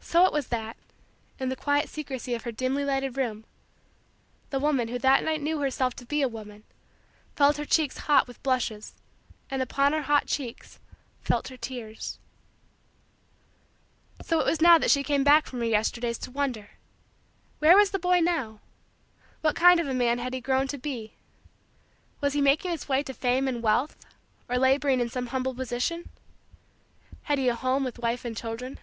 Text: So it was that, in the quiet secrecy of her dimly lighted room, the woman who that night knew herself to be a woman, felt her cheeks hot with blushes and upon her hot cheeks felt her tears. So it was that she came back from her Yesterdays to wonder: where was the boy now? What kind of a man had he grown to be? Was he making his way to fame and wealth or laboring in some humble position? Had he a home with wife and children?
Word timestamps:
So 0.00 0.24
it 0.24 0.32
was 0.32 0.46
that, 0.46 0.78
in 1.38 1.50
the 1.50 1.56
quiet 1.56 1.90
secrecy 1.90 2.32
of 2.32 2.44
her 2.44 2.52
dimly 2.52 2.82
lighted 2.82 3.18
room, 3.18 3.44
the 4.48 4.58
woman 4.58 4.88
who 4.88 4.98
that 5.00 5.22
night 5.22 5.42
knew 5.42 5.58
herself 5.60 5.94
to 5.96 6.06
be 6.06 6.22
a 6.22 6.28
woman, 6.28 6.64
felt 7.36 7.58
her 7.58 7.66
cheeks 7.66 7.98
hot 7.98 8.26
with 8.26 8.42
blushes 8.42 8.94
and 9.50 9.60
upon 9.60 9.92
her 9.92 10.02
hot 10.02 10.26
cheeks 10.26 10.80
felt 11.20 11.48
her 11.48 11.58
tears. 11.58 12.18
So 14.22 14.40
it 14.40 14.46
was 14.46 14.56
that 14.60 14.90
she 14.90 15.02
came 15.02 15.24
back 15.24 15.44
from 15.46 15.58
her 15.58 15.66
Yesterdays 15.66 16.16
to 16.20 16.30
wonder: 16.30 16.70
where 17.58 17.76
was 17.76 17.90
the 17.90 17.98
boy 17.98 18.20
now? 18.20 18.60
What 19.42 19.56
kind 19.56 19.78
of 19.78 19.88
a 19.88 19.92
man 19.94 20.16
had 20.20 20.32
he 20.32 20.40
grown 20.40 20.68
to 20.68 20.78
be? 20.78 21.12
Was 22.22 22.32
he 22.32 22.40
making 22.40 22.70
his 22.70 22.88
way 22.88 23.02
to 23.02 23.12
fame 23.12 23.46
and 23.46 23.62
wealth 23.62 23.94
or 24.48 24.56
laboring 24.56 25.00
in 25.00 25.10
some 25.10 25.26
humble 25.26 25.54
position? 25.54 26.08
Had 27.24 27.36
he 27.38 27.48
a 27.48 27.54
home 27.54 27.84
with 27.84 27.98
wife 27.98 28.24
and 28.24 28.34
children? 28.34 28.78